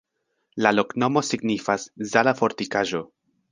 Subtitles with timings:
[0.65, 3.07] La loknomo signifas: Zala-fortikaĵo.